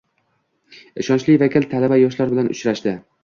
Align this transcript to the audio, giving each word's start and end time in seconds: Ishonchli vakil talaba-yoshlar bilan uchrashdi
Ishonchli 1.03 1.35
vakil 1.45 1.69
talaba-yoshlar 1.75 2.33
bilan 2.35 2.53
uchrashdi 2.57 2.95